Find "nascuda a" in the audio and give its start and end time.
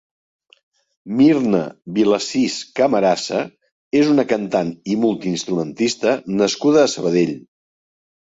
6.41-6.89